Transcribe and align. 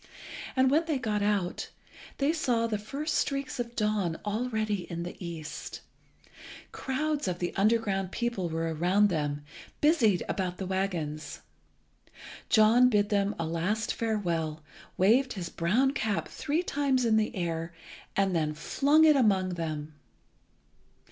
And 0.55 0.71
when 0.71 0.85
they 0.85 0.97
got 0.97 1.21
out, 1.21 1.69
they 2.17 2.33
saw 2.33 2.65
the 2.65 2.79
first 2.79 3.13
streaks 3.13 3.59
of 3.59 3.75
dawn 3.75 4.19
already 4.25 4.89
in 4.89 5.03
the 5.03 5.15
east. 5.23 5.81
Crowds 6.71 7.27
of 7.27 7.37
the 7.37 7.53
underground 7.55 8.11
people 8.11 8.49
were 8.49 8.73
around 8.73 9.09
them, 9.09 9.43
busied 9.79 10.23
about 10.27 10.57
the 10.57 10.65
waggons. 10.65 11.41
John 12.49 12.89
bid 12.89 13.09
them 13.09 13.35
a 13.37 13.45
last 13.45 13.93
farewell, 13.93 14.63
waved 14.97 15.33
his 15.33 15.49
brown 15.49 15.91
cap 15.91 16.27
three 16.27 16.63
times 16.63 17.05
in 17.05 17.15
the 17.17 17.35
air, 17.35 17.71
and 18.15 18.35
then 18.35 18.55
flung 18.55 19.05
it 19.05 19.15
among 19.15 19.49
them. 19.49 19.93